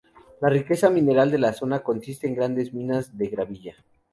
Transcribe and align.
La 0.43 0.49
riqueza 0.53 0.89
mineral 0.89 1.29
de 1.29 1.37
la 1.37 1.53
zona 1.53 1.83
consiste 1.83 2.25
en 2.27 2.33
grandes 2.33 2.73
minas 2.73 3.15
de 3.19 3.27
gravilla. 3.27 3.75